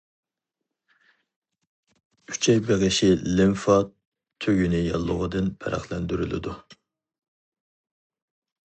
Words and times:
ئۈچەي 2.33 2.61
بېغىشى 2.69 3.11
لىمفا 3.41 3.77
تۈگۈنى 4.47 4.81
ياللۇغىدىن 4.89 5.55
پەرقلەندۈرۈلىدۇ. 5.63 6.59